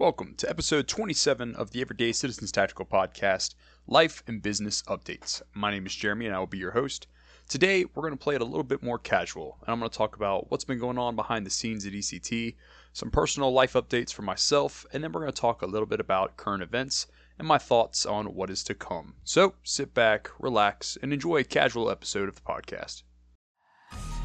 [0.00, 3.54] Welcome to episode 27 of the Everyday Citizens Tactical Podcast,
[3.86, 5.42] Life and Business Updates.
[5.52, 7.06] My name is Jeremy and I will be your host.
[7.50, 9.98] Today, we're going to play it a little bit more casual, and I'm going to
[9.98, 12.54] talk about what's been going on behind the scenes at ECT,
[12.94, 16.00] some personal life updates for myself, and then we're going to talk a little bit
[16.00, 17.06] about current events
[17.38, 19.12] and my thoughts on what is to come.
[19.24, 23.02] So sit back, relax, and enjoy a casual episode of the podcast.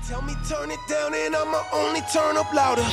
[0.07, 2.85] Tell me turn it down and I'ma only turn up louder.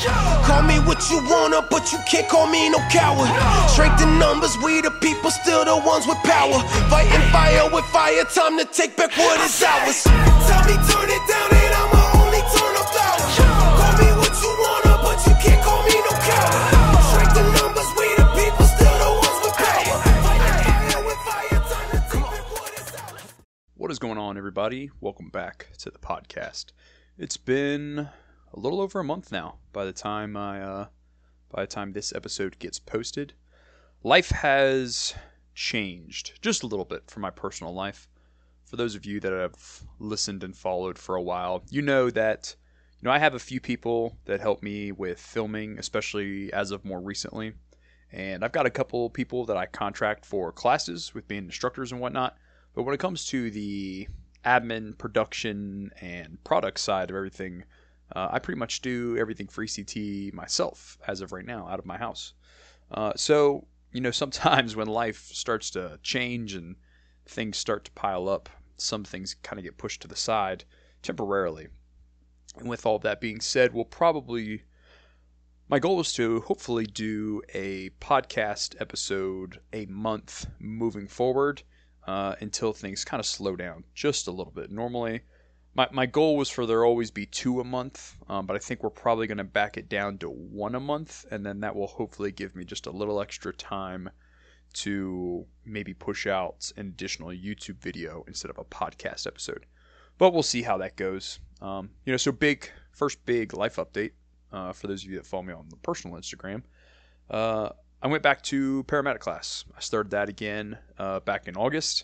[0.49, 3.29] Call me what you wanna, but you can't call me no coward.
[3.69, 6.57] Straight the numbers, we the people, still the ones with power.
[6.89, 10.05] Fighting fire with fire, time to take back what is ours.
[10.05, 13.29] Tell me turn it down and I'ma only turn up louder.
[13.77, 16.65] Call me what you wanna, but you can't call me no coward.
[17.13, 20.01] Straight the numbers, we the people, still the ones with power.
[20.25, 23.29] Fighting fire with fire, time to take back what is ours.
[23.77, 24.89] What is going on, everybody?
[25.03, 26.73] Welcome back to the podcast.
[27.19, 28.09] It's been
[28.55, 30.87] a little over a month now by the time I uh,
[31.51, 33.35] by the time this episode gets posted.
[34.03, 35.13] Life has
[35.55, 38.09] changed just a little bit for my personal life.
[38.65, 42.57] For those of you that have listened and followed for a while, you know that
[42.99, 46.83] you know I have a few people that help me with filming, especially as of
[46.83, 47.53] more recently.
[48.11, 52.01] And I've got a couple people that I contract for classes with being instructors and
[52.01, 52.39] whatnot.
[52.75, 54.09] But when it comes to the
[54.45, 57.65] admin, production, and product side of everything,
[58.15, 61.87] uh, I pretty much do everything for ECT myself as of right now, out of
[61.87, 62.35] my house.
[62.91, 66.77] Uh, so, you know, sometimes when life starts to change and
[67.27, 70.65] things start to pile up, some things kind of get pushed to the side
[71.03, 71.69] temporarily.
[72.59, 74.65] And with all that being said, we'll probably.
[75.69, 81.63] My goal is to hopefully do a podcast episode a month moving forward
[82.07, 84.71] uh, until things kind of slow down just a little bit.
[84.71, 85.23] Normally,
[85.75, 88.83] my, my goal was for there always be two a month, um, but I think
[88.83, 91.87] we're probably going to back it down to one a month, and then that will
[91.87, 94.11] hopefully give me just a little extra time
[94.75, 99.67] to maybe push out an additional YouTube video instead of a podcast episode.
[100.19, 101.41] But we'll see how that goes.
[101.61, 104.13] Um, you know, so big first big life update
[104.53, 106.63] uh, for those of you that follow me on the personal Instagram.
[107.31, 107.71] Uh,
[108.03, 109.65] I went back to paramedic class.
[109.77, 112.03] I started that again uh, back in August.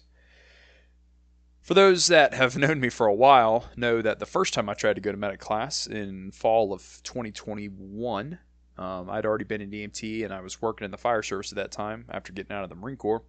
[1.60, 4.74] For those that have known me for a while, know that the first time I
[4.74, 8.38] tried to go to medic class in fall of 2021,
[8.78, 11.56] um, I'd already been in EMT and I was working in the fire service at
[11.56, 13.24] that time after getting out of the Marine Corps.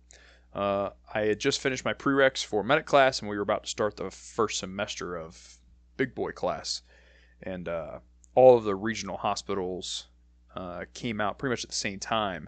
[0.53, 3.69] Uh, I had just finished my prereqs for medic class and we were about to
[3.69, 5.57] start the first semester of
[5.97, 6.83] big boy class.
[7.41, 7.99] And uh,
[8.35, 10.05] all of the regional hospitals
[10.55, 12.47] uh, came out pretty much at the same time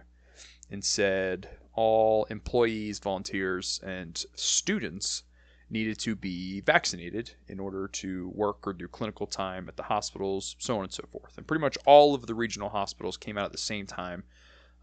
[0.72, 5.22] and said all employees, volunteers, and students
[5.70, 10.56] needed to be vaccinated in order to work or do clinical time at the hospitals,
[10.58, 11.36] so on and so forth.
[11.36, 14.24] And pretty much all of the regional hospitals came out at the same time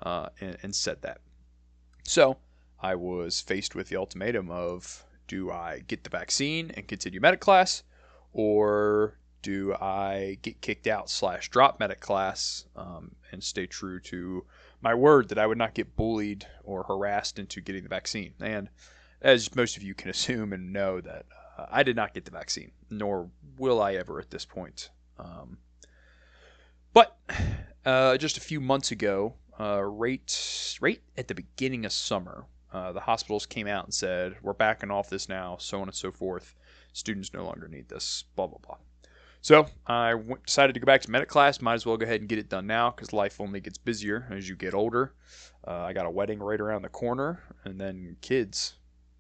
[0.01, 1.21] uh, and, and said that.
[2.03, 2.37] So
[2.79, 7.39] I was faced with the ultimatum of do I get the vaccine and continue medic
[7.39, 7.83] class,
[8.31, 14.45] or do I get kicked out slash drop medic class um, and stay true to
[14.81, 18.33] my word that I would not get bullied or harassed into getting the vaccine?
[18.39, 18.69] And
[19.21, 21.25] as most of you can assume and know, that
[21.57, 24.89] uh, I did not get the vaccine, nor will I ever at this point.
[25.17, 25.57] Um,
[26.93, 27.17] but
[27.85, 32.91] uh, just a few months ago, uh, right, right at the beginning of summer, uh,
[32.91, 36.11] the hospitals came out and said, We're backing off this now, so on and so
[36.11, 36.55] forth.
[36.93, 38.77] Students no longer need this, blah, blah, blah.
[39.41, 41.61] So I decided to go back to medic class.
[41.61, 44.27] Might as well go ahead and get it done now because life only gets busier
[44.31, 45.13] as you get older.
[45.65, 48.73] Uh, I got a wedding right around the corner, and then kids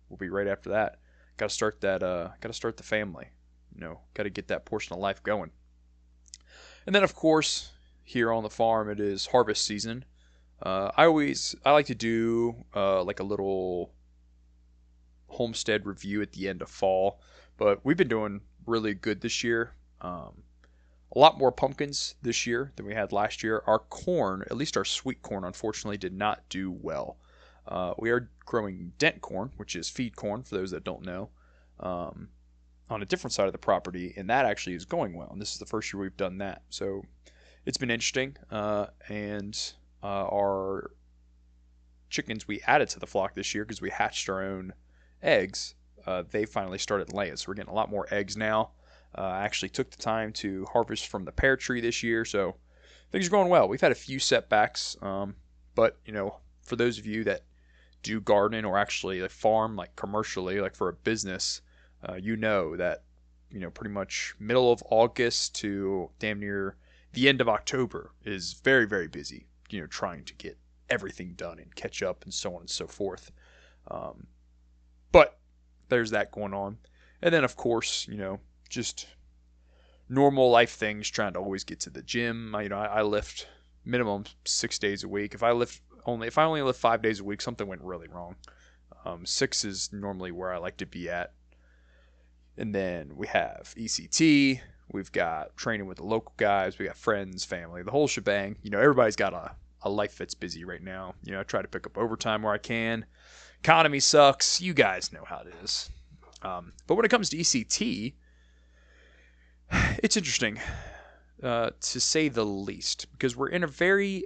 [0.09, 0.99] will be right after that.
[1.37, 2.03] Got to start that.
[2.03, 3.27] Uh, got to start the family.
[3.73, 5.51] You know, got to get that portion of life going.
[6.85, 7.71] And then, of course,
[8.03, 10.03] here on the farm, it is harvest season.
[10.61, 13.93] Uh, I always I like to do uh, like a little
[15.27, 17.21] homestead review at the end of fall,
[17.57, 19.73] but we've been doing really good this year.
[20.01, 20.43] Um,
[21.15, 23.63] a lot more pumpkins this year than we had last year.
[23.65, 27.17] Our corn, at least our sweet corn, unfortunately, did not do well.
[27.67, 31.29] Uh, we are growing dent corn, which is feed corn for those that don't know,
[31.79, 32.29] um,
[32.89, 35.29] on a different side of the property, and that actually is going well.
[35.31, 37.03] And this is the first year we've done that, so
[37.65, 38.37] it's been interesting.
[38.51, 39.59] Uh, and
[40.03, 40.91] uh, our
[42.09, 44.73] chickens we added to the flock this year because we hatched our own
[45.21, 45.75] eggs.
[46.05, 48.71] Uh, they finally started laying, so we're getting a lot more eggs now.
[49.17, 52.55] Uh, I actually took the time to harvest from the pear tree this year, so
[53.11, 53.67] things are going well.
[53.67, 55.35] We've had a few setbacks, um,
[55.75, 57.43] but you know, for those of you that
[58.03, 61.61] do gardening or actually farm like commercially, like for a business,
[62.07, 63.03] uh, you know that
[63.49, 66.77] you know pretty much middle of August to damn near
[67.13, 69.47] the end of October is very very busy.
[69.69, 70.57] You know, trying to get
[70.89, 73.31] everything done and catch up and so on and so forth.
[73.89, 74.27] Um,
[75.11, 75.39] but
[75.89, 76.77] there's that going on.
[77.21, 78.39] And then, of course, you know,
[78.69, 79.07] just
[80.07, 82.55] normal life things, trying to always get to the gym.
[82.55, 83.47] I, you know, I, I lift
[83.85, 85.33] minimum six days a week.
[85.33, 88.07] If I lift only, if I only lift five days a week, something went really
[88.07, 88.35] wrong.
[89.05, 91.33] Um, six is normally where I like to be at.
[92.57, 94.59] And then we have ECT.
[94.91, 96.77] We've got training with the local guys.
[96.77, 98.57] We got friends, family, the whole shebang.
[98.63, 99.51] You know, everybody's got a,
[99.83, 101.13] a life that's busy right now.
[101.23, 103.05] You know, I try to pick up overtime where I can.
[103.63, 104.59] Economy sucks.
[104.59, 105.89] You guys know how it is.
[106.41, 108.13] Um, but when it comes to ECT,
[110.03, 110.59] it's interesting
[111.43, 114.25] uh, to say the least because we're in a very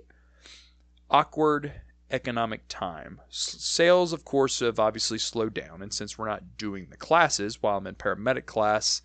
[1.09, 1.71] awkward
[2.11, 3.19] economic time.
[3.29, 7.61] S- sales, of course, have obviously slowed down, and since we're not doing the classes
[7.61, 9.01] while I'm in paramedic class,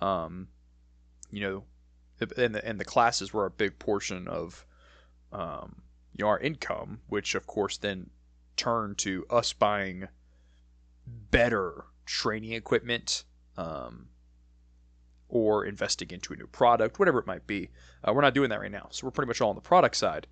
[0.00, 0.48] um,
[1.30, 1.64] you know,
[2.36, 4.64] and the, and the classes were a big portion of
[5.32, 5.82] um,
[6.14, 8.10] you know, our income, which of course then
[8.56, 10.08] turned to us buying
[11.06, 13.24] better training equipment
[13.56, 14.08] um,
[15.32, 17.70] or investing into a new product, whatever it might be.
[18.04, 19.96] Uh, we're not doing that right now, so we're pretty much all on the product
[19.96, 20.26] side.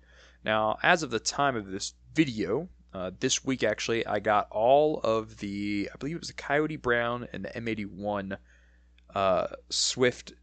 [0.45, 4.99] Now, as of the time of this video, uh, this week actually, I got all
[5.03, 8.37] of the, I believe it was the Coyote Brown and the M81
[9.15, 10.33] uh, Swift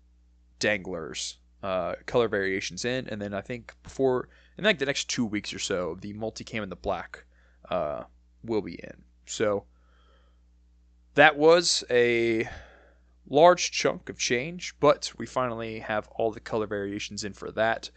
[0.59, 5.25] danglers uh, color variations in, and then I think before in like the next two
[5.25, 7.25] weeks or so, the multicam and the black
[7.71, 8.03] uh,
[8.43, 9.05] will be in.
[9.27, 9.67] So
[11.15, 12.49] that was a
[13.29, 17.91] large chunk of change, but we finally have all the color variations in for that.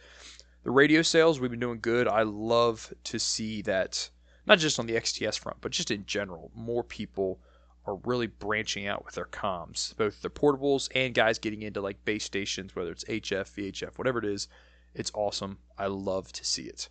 [0.62, 2.06] The radio sales we've been doing good.
[2.06, 4.10] I love to see that
[4.46, 7.40] not just on the XTS front, but just in general, more people
[7.86, 12.04] are really branching out with their comms, both the portables and guys getting into like
[12.04, 14.48] base stations, whether it's HF, VHF, whatever it is.
[14.94, 15.58] It's awesome.
[15.78, 16.88] I love to see it.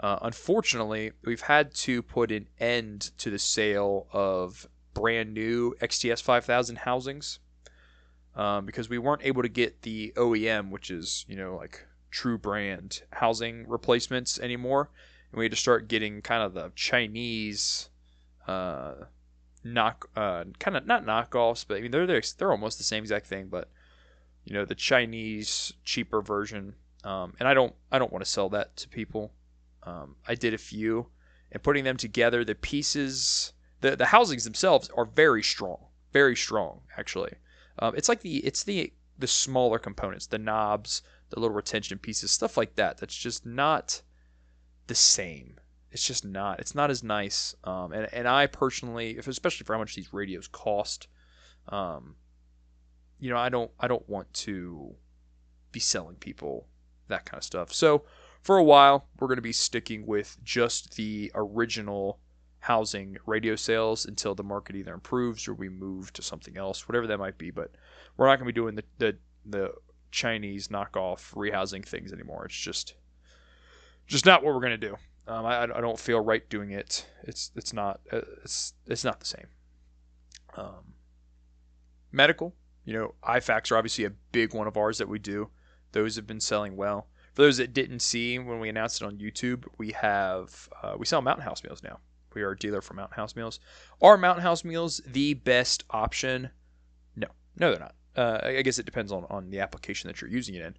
[0.00, 6.22] Uh, unfortunately, we've had to put an end to the sale of brand new XTS
[6.22, 7.38] 5000 housings
[8.36, 12.38] um, because we weren't able to get the OEM, which is, you know, like true
[12.38, 14.90] brand housing replacements anymore.
[15.30, 17.88] And we had to start getting kind of the Chinese
[18.46, 18.94] uh,
[19.64, 23.02] knock, uh, kind of not knockoffs, but I mean they're, they're they're almost the same
[23.02, 23.68] exact thing, but
[24.44, 26.74] you know the Chinese cheaper version.
[27.02, 29.32] Um, and I don't I don't want to sell that to people.
[29.82, 31.06] Um, I did a few,
[31.52, 35.78] and putting them together, the pieces, the the housings themselves are very strong,
[36.12, 37.34] very strong actually.
[37.78, 42.30] Um, it's like the it's the the smaller components, the knobs, the little retention pieces,
[42.30, 42.98] stuff like that.
[42.98, 44.02] That's just not
[44.86, 45.58] the same.
[45.90, 46.60] It's just not.
[46.60, 47.54] It's not as nice.
[47.64, 51.08] Um, and and I personally, if especially for how much these radios cost,
[51.68, 52.16] um,
[53.18, 54.94] you know, I don't I don't want to
[55.72, 56.66] be selling people
[57.08, 57.72] that kind of stuff.
[57.72, 58.04] So
[58.42, 62.18] for a while, we're going to be sticking with just the original
[62.64, 67.06] housing radio sales until the market either improves or we move to something else, whatever
[67.06, 67.50] that might be.
[67.50, 67.70] But
[68.16, 69.72] we're not going to be doing the, the the
[70.10, 72.46] Chinese knockoff rehousing things anymore.
[72.46, 72.94] It's just
[74.06, 74.96] just not what we're going to do.
[75.26, 77.06] Um, I, I don't feel right doing it.
[77.24, 79.46] It's it's not uh, it's it's not the same.
[80.56, 80.94] Um,
[82.12, 82.54] medical,
[82.86, 85.50] you know, IFAKs are obviously a big one of ours that we do.
[85.92, 87.08] Those have been selling well.
[87.34, 91.04] For those that didn't see when we announced it on YouTube, we have uh, we
[91.04, 91.98] sell Mountain House meals now.
[92.34, 93.60] We are a dealer for Mountain House meals.
[94.02, 96.50] Are Mountain House meals the best option?
[97.16, 97.94] No, no, they're not.
[98.16, 100.76] Uh, I guess it depends on, on the application that you're using it in.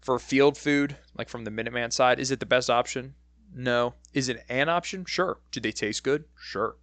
[0.00, 3.14] For field food, like from the Minuteman side, is it the best option?
[3.54, 3.94] No.
[4.14, 5.04] Is it an option?
[5.04, 5.38] Sure.
[5.50, 6.24] Do they taste good?
[6.38, 6.76] Sure.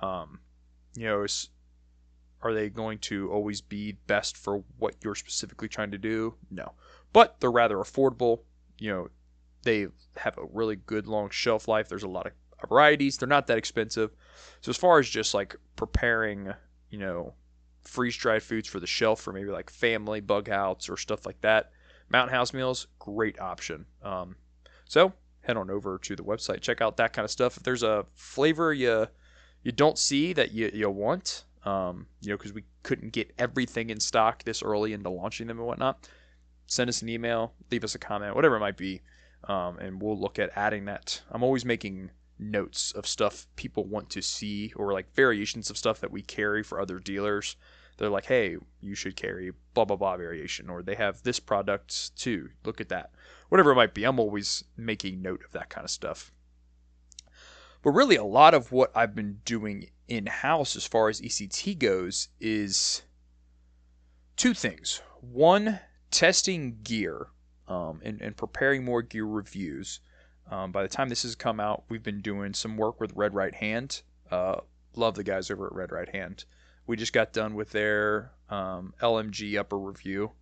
[0.00, 0.40] Um,
[0.94, 1.48] you know, is,
[2.42, 6.34] are they going to always be best for what you're specifically trying to do?
[6.50, 6.72] No.
[7.12, 8.40] But they're rather affordable.
[8.78, 9.08] You know,
[9.62, 11.88] they have a really good long shelf life.
[11.88, 12.32] There's a lot of
[12.68, 13.16] varieties.
[13.16, 14.10] They're not that expensive.
[14.60, 16.52] So as far as just like preparing,
[16.90, 17.34] you know,
[17.82, 21.40] freeze dried foods for the shelf for maybe like family bug outs or stuff like
[21.40, 21.70] that,
[22.10, 23.86] Mountain House meals, great option.
[24.02, 24.36] Um,
[24.84, 25.12] so
[25.42, 27.56] head on over to the website, check out that kind of stuff.
[27.56, 29.06] If there's a flavor you
[29.62, 33.90] you don't see that you, you want, um, you know, because we couldn't get everything
[33.90, 36.08] in stock this early into launching them and whatnot,
[36.66, 39.02] send us an email, leave us a comment, whatever it might be,
[39.48, 41.20] um, and we'll look at adding that.
[41.30, 42.10] I'm always making
[42.40, 46.62] notes of stuff people want to see or like variations of stuff that we carry
[46.62, 47.56] for other dealers.
[47.98, 52.16] They're like, hey, you should carry blah blah blah variation, or they have this product
[52.16, 52.48] too.
[52.64, 53.10] Look at that
[53.50, 54.04] whatever it might be.
[54.04, 56.32] I'm always making note of that kind of stuff.
[57.82, 61.78] But really, a lot of what I've been doing in house as far as ECT
[61.78, 63.02] goes is
[64.36, 65.02] two things.
[65.20, 65.80] One,
[66.10, 67.28] testing gear
[67.68, 70.00] um, and, and preparing more gear reviews.
[70.50, 73.34] Um, by the time this has come out, we've been doing some work with Red
[73.34, 74.02] Right Hand.
[74.30, 74.56] Uh,
[74.96, 76.44] love the guys over at Red Right Hand.
[76.86, 80.32] We just got done with their um, LMG upper review.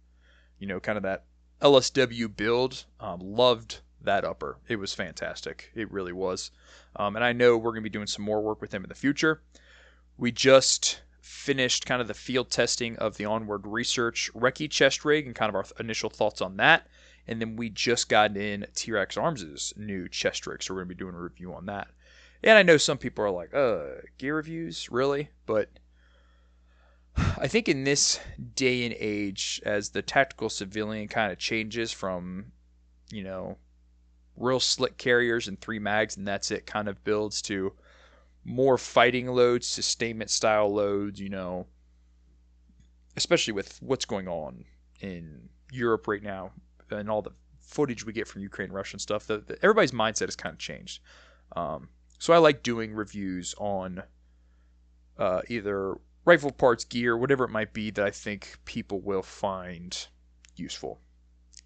[0.58, 1.24] You know, kind of that
[1.60, 2.84] LSW build.
[3.00, 4.58] Um, loved that upper.
[4.68, 5.70] It was fantastic.
[5.74, 6.50] It really was.
[6.96, 8.88] Um, and I know we're going to be doing some more work with them in
[8.88, 9.42] the future.
[10.16, 15.26] We just finished kind of the field testing of the onward research Recce chest rig
[15.26, 16.86] and kind of our initial thoughts on that.
[17.28, 20.88] And then we just got in T Rex Arms' new chest rig, so we're going
[20.88, 21.88] to be doing a review on that.
[22.42, 24.90] And I know some people are like, uh, gear reviews?
[24.90, 25.28] Really?
[25.44, 25.68] But
[27.16, 28.18] I think in this
[28.54, 32.52] day and age, as the tactical civilian kind of changes from,
[33.10, 33.58] you know,
[34.34, 37.74] real slick carriers and three mags and that's it kind of builds to
[38.44, 41.66] more fighting loads, sustainment style loads, you know,
[43.16, 44.64] especially with what's going on
[45.00, 46.52] in Europe right now
[46.90, 49.26] and all the footage we get from Ukraine, Russian stuff.
[49.26, 51.02] The, the, everybody's mindset has kind of changed.
[51.54, 54.02] Um, so I like doing reviews on
[55.18, 60.06] uh, either rifle parts, gear, whatever it might be that I think people will find
[60.56, 61.00] useful.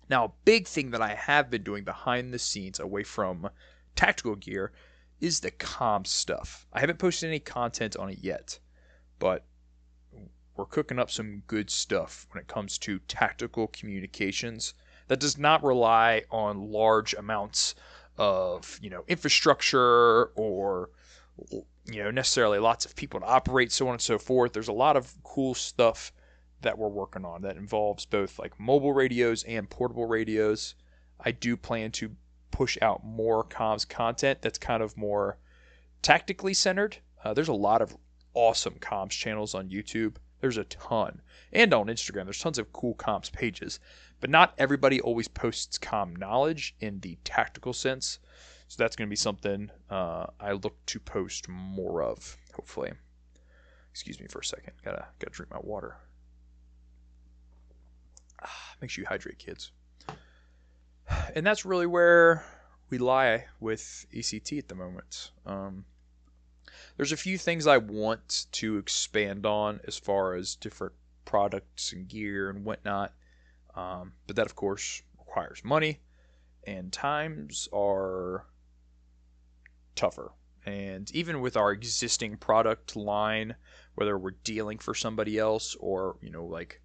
[0.09, 3.49] Now, a big thing that I have been doing behind the scenes away from
[3.97, 4.73] tactical gear
[5.21, 6.67] is the comm stuff.
[6.73, 8.59] I haven't posted any content on it yet,
[9.19, 9.47] but
[10.57, 14.75] we're cooking up some good stuff when it comes to tactical communications
[15.13, 17.75] that does not rely on large amounts
[18.17, 20.89] of, you know, infrastructure or
[21.85, 24.55] you know, necessarily lots of people to operate, so on and so forth.
[24.55, 26.13] There's a lot of cool stuff
[26.63, 30.77] that we're working on that involves both like mobile radios and portable radios.
[31.21, 32.17] I do plan to
[32.51, 35.37] push out more comms content that's kind of more
[36.01, 36.97] tactically centered.
[37.23, 37.95] Uh, there's a lot of
[38.33, 40.17] awesome comms channels on YouTube.
[40.41, 41.21] There's a ton.
[41.53, 43.79] And on Instagram, there's tons of cool comms pages.
[44.23, 48.21] But not everybody always posts comm knowledge in the tactical sense.
[48.69, 52.93] So that's going to be something uh, I look to post more of, hopefully.
[53.91, 54.75] Excuse me for a second.
[54.85, 55.97] Gotta gotta drink my water.
[58.41, 59.73] Ah, sure you hydrate, kids.
[61.35, 62.45] And that's really where
[62.91, 65.33] we lie with ECT at the moment.
[65.45, 65.85] Um,
[66.97, 72.07] there's a few things I want to expand on as far as different products and
[72.07, 73.13] gear and whatnot.
[73.75, 76.01] Um, but that, of course, requires money,
[76.67, 78.47] and times are
[79.95, 80.33] tougher.
[80.65, 83.57] And even with our existing product line,
[83.95, 86.81] whether we're dealing for somebody else or, you know, like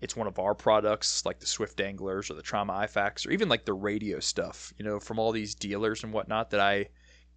[0.00, 3.48] it's one of our products, like the Swift Danglers or the Trauma IFAKs, or even
[3.48, 6.88] like the radio stuff, you know, from all these dealers and whatnot that I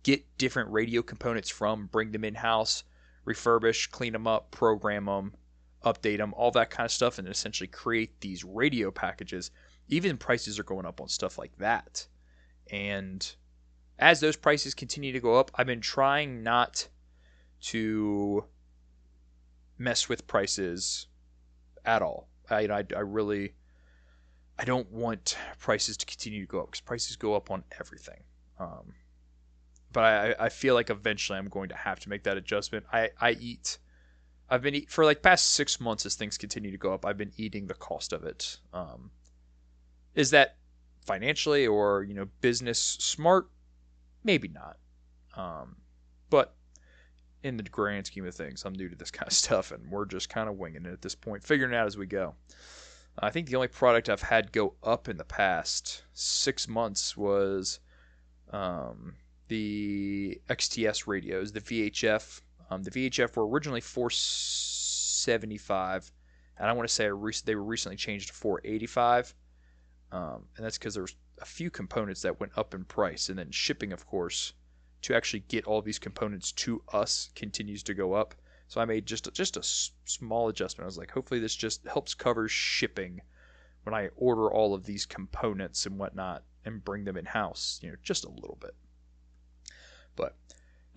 [0.04, 2.84] get different radio components from, bring them in house,
[3.26, 5.34] refurbish, clean them up, program them,
[5.92, 9.52] update them, all that kind of stuff, and essentially create these radio packages.
[9.88, 12.08] Even prices are going up on stuff like that.
[12.72, 13.36] And
[14.00, 16.88] as those prices continue to go up, I've been trying not
[17.62, 18.46] to
[19.78, 21.08] mess with prices
[21.86, 22.28] at all.
[22.50, 23.54] I, I, I really,
[24.60, 28.24] I don't want prices to continue to go up because prices go up on everything.
[28.60, 28.94] Um,
[29.94, 32.86] but I, I feel like eventually I'm going to have to make that adjustment.
[32.92, 33.78] I, I eat,
[34.50, 37.06] I've been eat, for like past six months as things continue to go up.
[37.06, 38.58] I've been eating the cost of it.
[38.74, 39.12] Um,
[40.16, 40.58] is that
[41.06, 43.50] financially or you know business smart?
[44.24, 44.78] Maybe not.
[45.36, 45.78] Um,
[46.30, 46.56] but
[47.44, 50.06] in the grand scheme of things, I'm new to this kind of stuff, and we're
[50.06, 52.36] just kind of winging it at this point, figuring it out as we go.
[53.20, 57.80] I think the only product I've had go up in the past six months was
[58.52, 59.16] um,
[59.48, 62.42] the XTS radios, the VHF.
[62.70, 66.12] Um, the VHF were originally 475,
[66.58, 67.06] and I want to say
[67.46, 69.34] they were recently changed to 485,
[70.12, 73.52] um, and that's because there's a few components that went up in price, and then
[73.52, 74.54] shipping, of course,
[75.04, 78.36] to actually get all these components to us continues to go up.
[78.68, 80.84] So I made just a, just a small adjustment.
[80.84, 83.22] I was like, hopefully this just helps cover shipping
[83.84, 87.80] when I order all of these components and whatnot and bring them in house.
[87.82, 88.76] You know, just a little bit.
[90.18, 90.36] But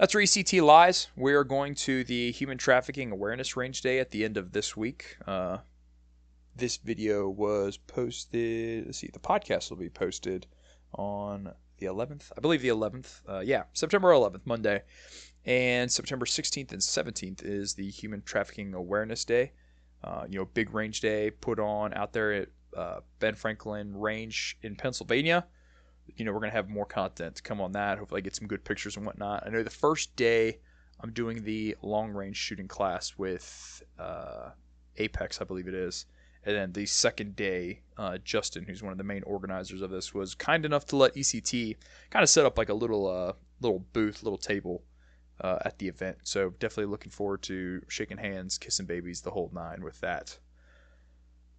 [0.00, 1.08] that's where ECT lies.
[1.14, 4.74] We are going to the Human Trafficking Awareness Range Day at the end of this
[4.74, 5.18] week.
[5.26, 5.58] Uh,
[6.56, 8.86] this video was posted.
[8.86, 10.46] Let's see, the podcast will be posted
[10.94, 12.32] on the 11th.
[12.34, 13.20] I believe the 11th.
[13.28, 14.80] Uh, yeah, September 11th, Monday.
[15.44, 19.52] And September 16th and 17th is the Human Trafficking Awareness Day.
[20.02, 24.56] Uh, you know, big range day put on out there at uh, Ben Franklin Range
[24.62, 25.44] in Pennsylvania.
[26.16, 27.98] You know, we're to have more content to come on that.
[27.98, 29.44] Hopefully, I get some good pictures and whatnot.
[29.46, 30.58] I know the first day
[31.00, 34.50] I'm doing the long range shooting class with uh,
[34.96, 36.06] Apex, I believe it is
[36.44, 40.14] And then the second day, uh, Justin, who's one of the main organizers of this,
[40.14, 41.76] was kind enough to let ECT
[42.10, 44.82] kind of set up like a little uh, little booth, little table
[45.40, 46.18] uh, at the event.
[46.22, 50.38] So definitely looking forward to shaking hands, kissing babies, the whole nine with that.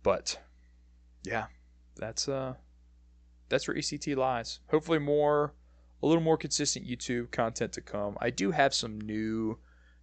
[0.03, 0.39] But
[1.23, 1.45] yeah,
[1.95, 2.55] that's uh
[3.51, 4.59] that's where ECT lies.
[4.69, 5.53] Hopefully more
[6.03, 8.17] a little more consistent YouTube content to come.
[8.19, 9.59] I do have some new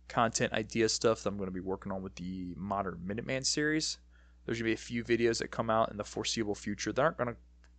[0.07, 3.99] content idea stuff that I'm going to be working on with the Modern Minuteman series.
[4.47, 7.03] There's going to be a few videos that come out in the foreseeable future that
[7.03, 7.37] aren't going to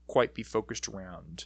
[0.08, 1.46] quite be focused around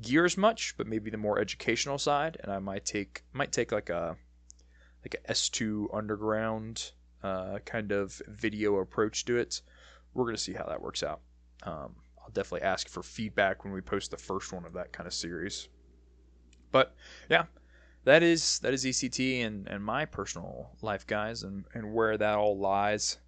[0.00, 2.36] gear as much, but maybe the more educational side.
[2.42, 4.16] And I might take might take like a
[5.04, 6.92] like a S2 Underground
[7.22, 9.60] uh, kind of video approach to it.
[10.14, 11.20] We're going to see how that works out.
[11.64, 15.06] Um, I'll definitely ask for feedback when we post the first one of that kind
[15.06, 15.68] of series.
[16.72, 16.94] But
[17.28, 17.44] yeah,
[18.04, 22.36] that is that is ECT and, and my personal life, guys, and, and where that
[22.36, 23.18] all lies.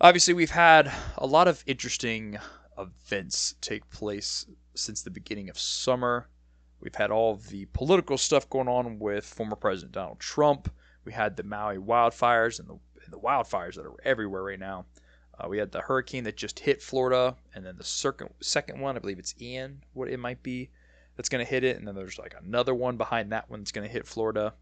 [0.00, 2.38] Obviously, we've had a lot of interesting
[2.78, 4.44] events take place
[4.74, 6.28] since the beginning of summer.
[6.80, 10.70] We've had all the political stuff going on with former President Donald Trump.
[11.04, 14.84] We had the Maui wildfires and the, and the wildfires that are everywhere right now.
[15.38, 18.96] Uh, we had the hurricane that just hit Florida, and then the second second one,
[18.96, 20.70] I believe it's Ian, what it might be,
[21.16, 23.72] that's going to hit it, and then there's like another one behind that one that's
[23.72, 24.54] going to hit Florida.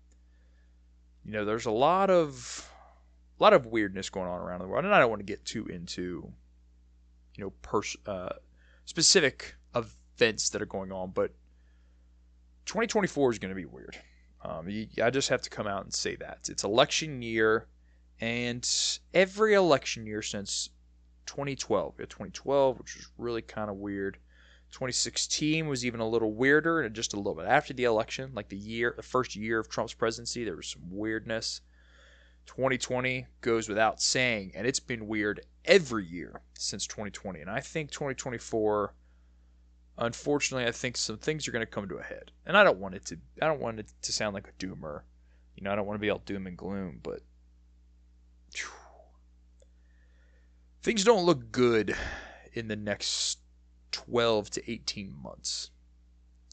[1.24, 2.68] You know, there's a lot of
[3.38, 5.44] a lot of weirdness going on around the world, and I don't want to get
[5.44, 6.32] too into
[7.36, 8.34] you know pers- uh,
[8.84, 11.32] specific events that are going on, but
[12.66, 13.96] 2024 is going to be weird.
[14.42, 14.68] Um,
[15.02, 17.66] I just have to come out and say that it's election year
[18.24, 20.70] and every election year since
[21.26, 24.16] 2012, yeah, 2012, which was really kind of weird.
[24.70, 28.48] 2016 was even a little weirder, and just a little bit after the election, like
[28.48, 31.60] the year, the first year of Trump's presidency, there was some weirdness.
[32.46, 37.40] 2020 goes without saying, and it's been weird every year since 2020.
[37.40, 38.94] And I think 2024,
[39.98, 42.30] unfortunately, I think some things are going to come to a head.
[42.46, 45.02] And I don't want it to, I don't want it to sound like a doomer.
[45.56, 47.20] You know, I don't want to be all doom and gloom, but
[50.84, 51.96] things don't look good
[52.52, 53.38] in the next
[53.92, 55.70] 12 to 18 months.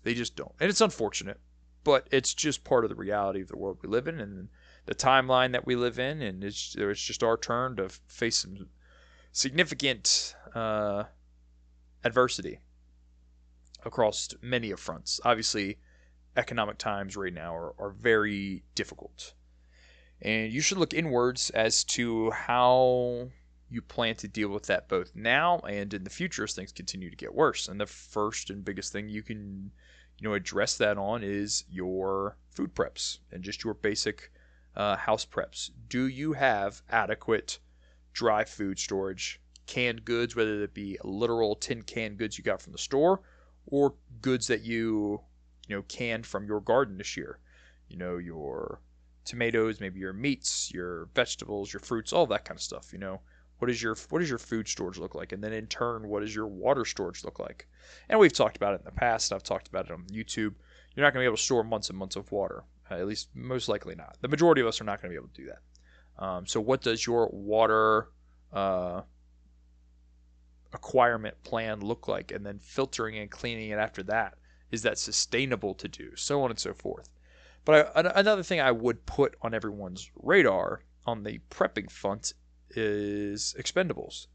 [0.04, 0.54] They just don't.
[0.60, 1.40] And it's unfortunate,
[1.84, 4.50] but it's just part of the reality of the world we live in and
[4.86, 6.22] the timeline that we live in.
[6.22, 8.70] And it's, it's just our turn to face some
[9.34, 11.04] significant uh,
[12.04, 12.60] adversity
[13.84, 15.20] across many of fronts.
[15.26, 15.78] Obviously,
[16.38, 19.34] economic times right now are, are very difficult.
[20.22, 23.30] And you should look inwards as to how
[23.70, 27.10] you plan to deal with that both now and in the future as things continue
[27.10, 27.68] to get worse.
[27.68, 29.72] And the first and biggest thing you can,
[30.20, 34.32] you know, address that on is your food preps and just your basic
[34.76, 35.72] uh, house preps.
[35.88, 37.60] Do you have adequate
[38.14, 42.74] dry food storage, canned goods, whether it be literal tin can goods you got from
[42.74, 43.22] the store
[43.66, 45.22] or goods that you,
[45.68, 47.40] you know, canned from your garden this year?
[47.88, 48.82] You know, your
[49.26, 52.92] tomatoes, maybe your meats, your vegetables, your fruits, all that kind of stuff.
[52.92, 53.22] You know,
[53.60, 56.22] what is your what does your food storage look like, and then in turn, what
[56.22, 57.68] does your water storage look like?
[58.10, 59.32] And we've talked about it in the past.
[59.32, 60.56] I've talked about it on YouTube.
[60.96, 62.64] You're not going to be able to store months and months of water.
[62.90, 64.18] Uh, at least, most likely not.
[64.22, 66.24] The majority of us are not going to be able to do that.
[66.24, 68.10] Um, so, what does your water
[68.52, 69.02] uh,
[70.74, 72.32] acquirement plan look like?
[72.32, 74.36] And then filtering and cleaning it after that
[74.72, 76.16] is that sustainable to do?
[76.16, 77.10] So on and so forth.
[77.64, 82.34] But I, another thing I would put on everyone's radar on the prepping front
[82.72, 84.28] is expendables.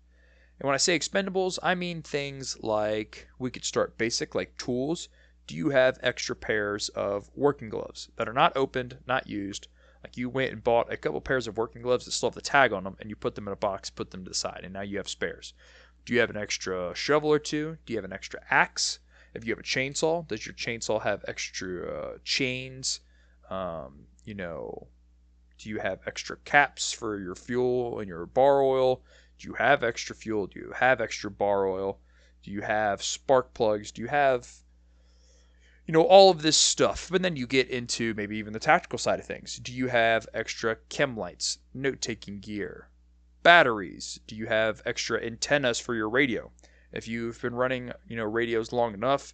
[0.58, 5.08] And when I say expendables, I mean things like we could start basic, like tools.
[5.46, 9.68] Do you have extra pairs of working gloves that are not opened, not used?
[10.04, 12.40] Like you went and bought a couple pairs of working gloves that still have the
[12.40, 14.60] tag on them, and you put them in a box, put them to the side,
[14.62, 15.52] and now you have spares.
[16.04, 17.78] Do you have an extra shovel or two?
[17.84, 19.00] Do you have an extra axe?
[19.34, 23.00] If you have a chainsaw, does your chainsaw have extra uh, chains?
[23.50, 24.88] Um, you know,
[25.58, 29.02] do you have extra caps for your fuel and your bar oil?
[29.38, 30.46] Do you have extra fuel?
[30.46, 31.98] Do you have extra bar oil?
[32.42, 33.92] Do you have spark plugs?
[33.92, 34.48] Do you have
[35.86, 38.98] you know all of this stuff but then you get into maybe even the tactical
[38.98, 42.88] side of things do you have extra chem lights note-taking gear
[43.44, 46.50] batteries do you have extra antennas for your radio
[46.92, 49.32] if you've been running you know radios long enough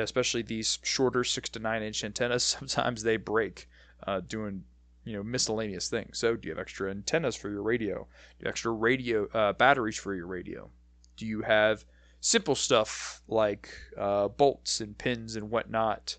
[0.00, 3.68] especially these shorter six to nine inch antennas sometimes they break
[4.06, 4.64] uh, doing
[5.04, 6.18] you know miscellaneous things.
[6.18, 7.96] So, do you have extra antennas for your radio?
[7.96, 10.70] Do you have extra radio uh, batteries for your radio?
[11.16, 11.84] Do you have
[12.20, 16.16] simple stuff like uh, bolts and pins and whatnot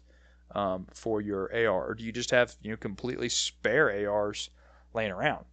[0.52, 4.50] um, for your AR, or do you just have you know completely spare ARs
[4.94, 5.46] laying around?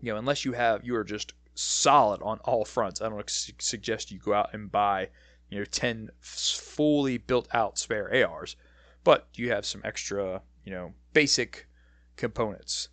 [0.00, 3.00] You know, unless you have you are just solid on all fronts.
[3.00, 5.08] I don't su- suggest you go out and buy,
[5.54, 8.56] you know, 10 fully built out spare ARs,
[9.04, 11.68] but you have some extra, you know, basic
[12.16, 12.88] components.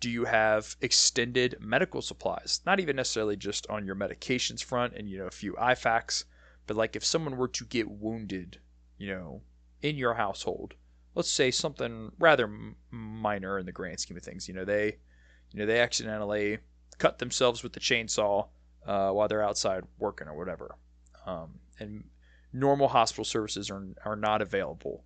[0.00, 2.60] Do you have extended medical supplies?
[2.66, 6.24] Not even necessarily just on your medications front and, you know, a few IFAKs,
[6.66, 8.58] but like if someone were to get wounded,
[8.98, 9.42] you know,
[9.80, 10.74] in your household,
[11.14, 12.50] let's say something rather
[12.90, 14.86] minor in the grand scheme of things, you know, they,
[15.52, 16.58] you know, they accidentally
[16.98, 18.48] cut themselves with the chainsaw
[18.88, 20.74] uh, while they're outside working or whatever.
[21.26, 22.04] Um, and
[22.52, 25.04] normal hospital services are, are not available.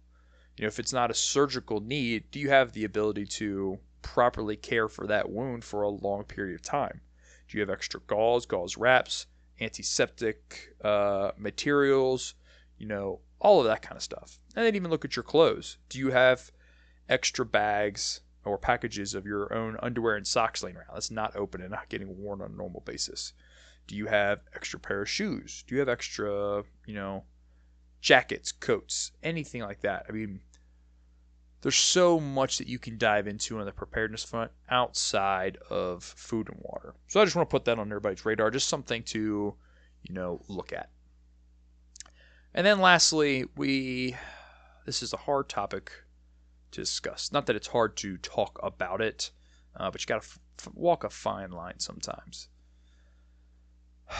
[0.57, 4.57] You know, if it's not a surgical need, do you have the ability to properly
[4.57, 7.01] care for that wound for a long period of time?
[7.49, 9.27] Do you have extra gauze, gauze wraps,
[9.61, 12.35] antiseptic uh, materials,
[12.79, 14.41] you know, all of that kind of stuff?
[14.55, 15.79] And then even look at your clothes.
[15.89, 16.51] Do you have
[17.09, 21.61] extra bags or packages of your own underwear and socks laying around that's not open
[21.61, 23.33] and not getting worn on a normal basis?
[23.87, 25.65] Do you have extra pair of shoes?
[25.67, 27.25] Do you have extra, you know,
[28.01, 30.07] jackets, coats, anything like that?
[30.09, 30.41] I mean,
[31.63, 36.49] there's so much that you can dive into on the preparedness front outside of food
[36.49, 36.95] and water.
[37.09, 39.55] So I just want to put that on everybody's radar, just something to,
[40.03, 40.91] you know, look at.
[42.55, 44.17] And then lastly, we
[44.85, 45.91] this is a hard topic
[46.71, 47.33] to discuss.
[47.33, 49.31] Not that it's hard to talk about it,
[49.77, 52.49] uh, but you got to f- walk a fine line sometimes.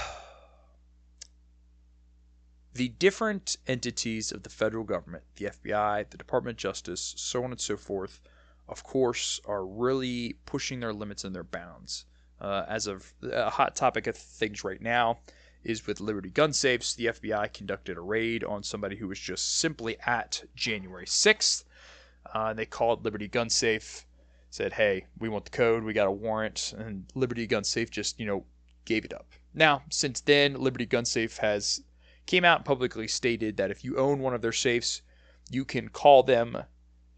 [2.75, 7.51] the different entities of the federal government, the FBI, the Department of Justice, so on
[7.51, 8.21] and so forth,
[8.69, 12.05] of course, are really pushing their limits and their bounds.
[12.41, 15.19] Uh, as of a hot topic of things right now
[15.65, 16.95] is with Liberty Gun Safes.
[16.95, 21.65] The FBI conducted a raid on somebody who was just simply at January 6th.
[22.33, 24.07] Uh, they called Liberty Gun Safe,
[24.51, 25.83] said, "Hey, we want the code.
[25.83, 28.45] We got a warrant," and Liberty Gun Safe just, you know,
[28.85, 29.33] gave it up.
[29.57, 31.83] Now, since then, Liberty Gun Safe has
[32.27, 35.01] came out publicly stated that if you own one of their safes,
[35.51, 36.63] you can call them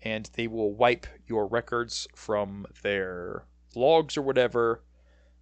[0.02, 4.84] and they will wipe your records from their logs or whatever,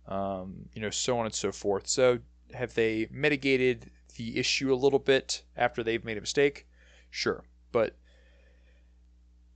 [0.08, 1.86] um, you know, so on and so forth.
[1.86, 2.20] So,
[2.54, 6.66] have they mitigated the issue a little bit after they've made a mistake?
[7.10, 7.44] Sure.
[7.72, 7.98] But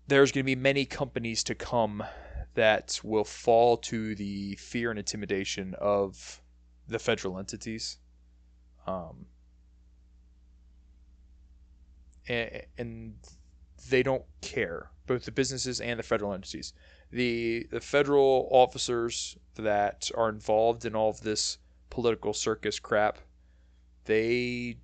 [0.09, 2.03] there's going to be many companies to come
[2.55, 6.40] that will fall to the fear and intimidation of
[6.91, 7.99] the federal entities.
[8.87, 9.27] Um,
[12.29, 13.15] and, and
[13.89, 16.75] they don't care, both the businesses and the federal entities.
[17.11, 23.19] The, the federal officers that are involved in all of this political circus crap,
[24.05, 24.77] they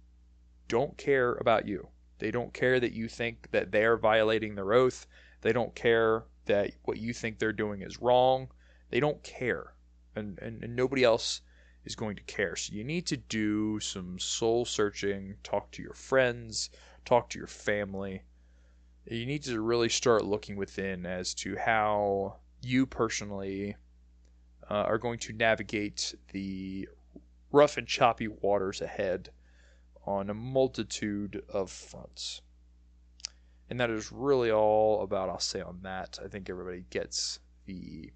[0.69, 1.89] don't care about you.
[2.19, 5.07] They don't care that you think that they're violating their oath.
[5.43, 8.49] They don't care that what you think they're doing is wrong.
[8.91, 9.75] They don't care.
[10.17, 11.43] And, and, and nobody else
[11.87, 12.57] is going to care.
[12.57, 16.71] So you need to do some soul searching, talk to your friends,
[17.05, 18.23] talk to your family.
[19.09, 23.77] You need to really start looking within as to how you personally
[24.69, 26.89] uh, are going to navigate the
[27.53, 29.31] rough and choppy waters ahead
[30.05, 32.43] on a multitude of fronts.
[33.71, 36.19] And that is really all about I'll say on that.
[36.25, 38.11] I think everybody gets the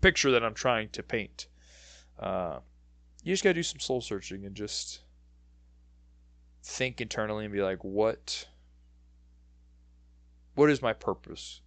[0.00, 1.46] picture that I'm trying to paint.
[2.18, 2.60] Uh,
[3.22, 5.00] you just got to do some soul searching and just
[6.62, 8.46] think internally and be like, what
[10.54, 11.60] what is my purpose?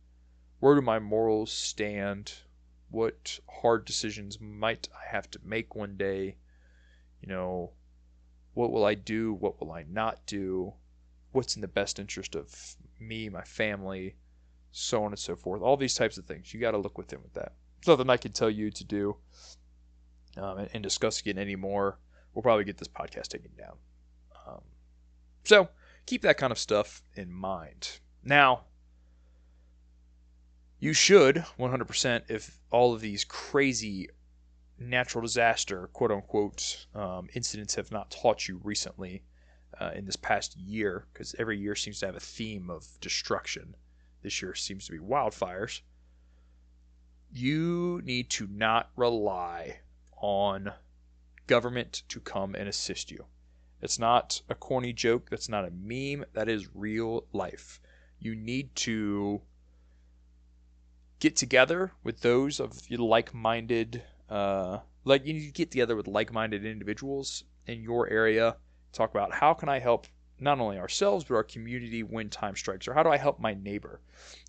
[0.59, 2.33] Where do my morals stand?
[2.89, 6.35] What hard decisions might I have to make one day?
[7.21, 7.71] You know,
[8.53, 9.33] what will I do?
[9.33, 10.73] What will I not do?
[11.31, 12.53] What's in the best interest of
[12.99, 14.15] me, my family,
[14.71, 15.61] so on and so forth.
[15.61, 16.53] All these types of things.
[16.53, 17.53] You got to look within with that.
[17.81, 19.17] There's nothing I can tell you to do
[20.37, 21.97] um, and, and, discuss again anymore.
[22.33, 23.77] We'll probably get this podcast taken down.
[24.47, 24.61] Um,
[25.43, 25.69] so
[26.05, 27.99] keep that kind of stuff in mind.
[28.23, 28.63] Now,
[30.79, 34.09] you should 100% if all of these crazy
[34.77, 39.23] natural disaster, quote unquote, um, incidents have not taught you recently
[39.79, 43.75] uh, in this past year, because every year seems to have a theme of destruction.
[44.21, 45.81] This year seems to be wildfires.
[47.31, 49.79] You need to not rely
[50.25, 50.71] on
[51.45, 53.25] government to come and assist you.
[53.79, 55.29] It's not a corny joke.
[55.29, 56.25] That's not a meme.
[56.33, 57.79] That is real life.
[58.17, 59.41] You need to
[61.19, 66.65] get together with those of like-minded, uh, like you need to get together with like-minded
[66.65, 68.55] individuals in your area.
[68.93, 70.07] Talk about how can I help
[70.39, 73.53] not only ourselves but our community when time strikes, or how do I help my
[73.53, 74.01] neighbor?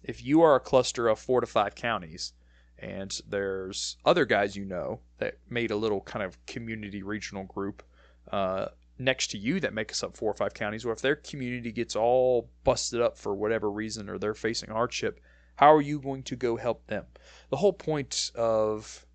[0.02, 2.32] If you are a cluster of four to five counties
[2.78, 7.82] and there's other guys you know that made a little kind of community regional group
[8.30, 8.66] uh,
[8.98, 10.84] next to you that make us up four or five counties.
[10.84, 15.20] Or if their community gets all busted up for whatever reason or they're facing hardship,
[15.56, 17.04] how are you going to go help them?
[17.50, 19.06] The whole point of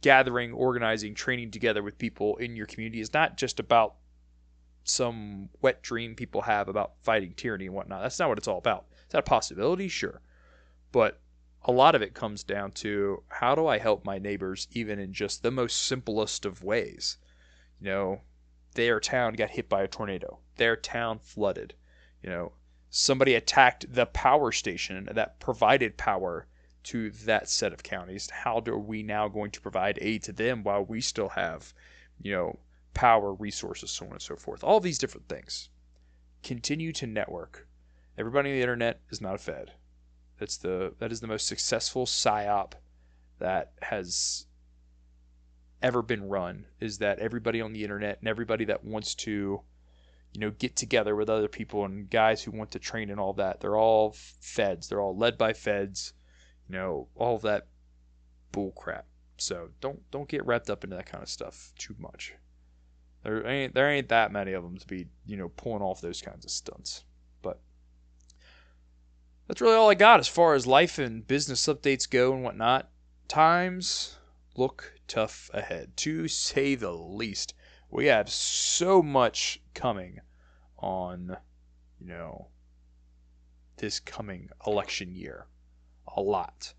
[0.00, 3.96] gathering, organizing, training together with people in your community is not just about
[4.84, 8.02] some wet dream people have about fighting tyranny and whatnot.
[8.02, 8.84] That's not what it's all about.
[8.92, 9.88] Is that a possibility?
[9.88, 10.20] Sure.
[10.92, 11.20] But
[11.66, 15.14] a lot of it comes down to how do I help my neighbors even in
[15.14, 17.16] just the most simplest of ways?
[17.80, 18.20] You know,
[18.74, 20.40] their town got hit by a tornado.
[20.56, 21.74] Their town flooded.
[22.22, 22.52] You know,
[22.90, 26.46] somebody attacked the power station that provided power
[26.84, 28.28] to that set of counties.
[28.28, 31.72] How are we now going to provide aid to them while we still have,
[32.20, 32.58] you know,
[32.92, 34.62] power, resources, so on and so forth?
[34.62, 35.70] All these different things.
[36.42, 37.66] Continue to network.
[38.18, 39.72] Everybody on the internet is not a Fed.
[40.38, 42.72] That's the that is the most successful psyop
[43.38, 44.46] that has
[45.82, 46.66] ever been run.
[46.80, 49.60] Is that everybody on the internet and everybody that wants to,
[50.32, 53.34] you know, get together with other people and guys who want to train and all
[53.34, 53.60] that.
[53.60, 54.88] They're all feds.
[54.88, 56.12] They're all led by feds.
[56.68, 57.68] You know, all that
[58.50, 59.06] bull crap.
[59.36, 62.34] So don't don't get wrapped up into that kind of stuff too much.
[63.22, 66.22] There ain't there ain't that many of them to be you know pulling off those
[66.22, 67.04] kinds of stunts.
[69.46, 72.88] That's really all I got as far as life and business updates go and whatnot.
[73.28, 74.16] Times
[74.56, 77.52] look tough ahead, to say the least.
[77.90, 80.20] We have so much coming
[80.78, 81.36] on,
[82.00, 82.48] you know,
[83.76, 85.46] this coming election year.
[86.16, 86.72] A lot.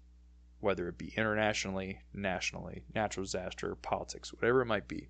[0.59, 5.09] Whether it be internationally, nationally, natural disaster, politics, whatever it might be.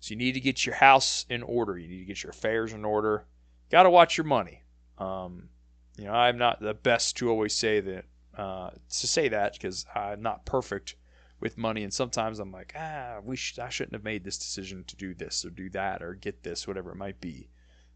[0.00, 1.78] So you need to get your house in order.
[1.78, 3.24] You need to get your affairs in order.
[3.70, 4.64] Got to watch your money.
[4.98, 5.48] Um,
[5.96, 8.04] you know, I'm not the best to always say that
[8.36, 10.96] uh, to say that because I'm not perfect
[11.40, 14.96] with money, and sometimes I'm like, ah, we I shouldn't have made this decision to
[14.96, 17.48] do this or do that or get this, whatever it might be.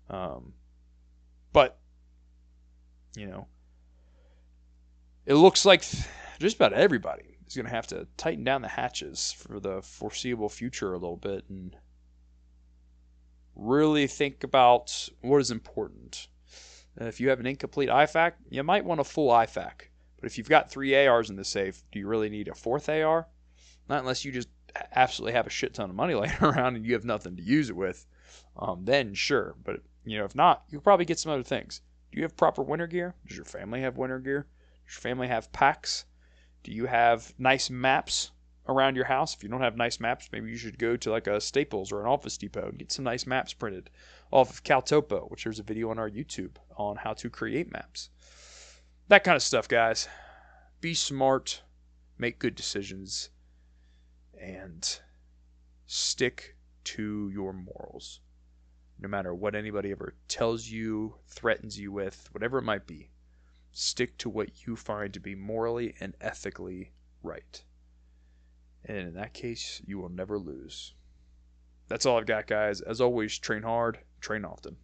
[0.08, 0.54] Um,
[1.52, 1.78] but
[3.16, 3.46] you know,
[5.26, 5.84] it looks like
[6.38, 10.48] just about everybody is going to have to tighten down the hatches for the foreseeable
[10.48, 11.76] future a little bit and
[13.56, 16.28] really think about what is important.
[16.96, 19.88] If you have an incomplete IFAK, you might want a full IFAK.
[20.20, 22.88] But if you've got three ARs in the safe, do you really need a fourth
[22.88, 23.26] AR?
[23.88, 24.48] Not unless you just
[24.94, 27.70] absolutely have a shit ton of money laying around and you have nothing to use
[27.70, 28.06] it with.
[28.56, 31.80] Um, then sure, but you know if not, you'll probably get some other things.
[32.12, 33.14] Do you have proper winter gear?
[33.26, 34.46] Does your family have winter gear?
[34.86, 36.04] Does your family have packs?
[36.62, 38.32] Do you have nice maps
[38.68, 39.34] around your house?
[39.34, 42.00] If you don't have nice maps, maybe you should go to like a Staples or
[42.00, 43.90] an Office Depot and get some nice maps printed
[44.30, 48.10] off of Caltopo, which there's a video on our YouTube on how to create maps.
[49.08, 50.08] That kind of stuff, guys.
[50.80, 51.62] Be smart,
[52.16, 53.30] make good decisions,
[54.40, 55.00] and
[55.86, 58.20] stick to your morals.
[58.98, 63.10] No matter what anybody ever tells you, threatens you with, whatever it might be,
[63.72, 67.64] stick to what you find to be morally and ethically right.
[68.84, 70.94] And in that case, you will never lose.
[71.90, 72.80] That's all I've got, guys.
[72.80, 74.76] As always, train hard, train often.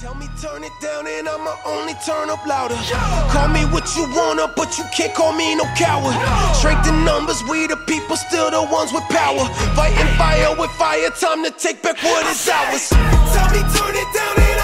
[0.00, 2.74] Tell me turn it down and I'ma only turn up louder.
[3.30, 6.16] Call me what you wanna, but you can't call me no coward.
[6.56, 9.44] Strength in numbers, we the people, still the ones with power.
[9.76, 12.88] Fighting fire with fire, time to take back what is ours.
[12.88, 14.61] Tell me turn it down and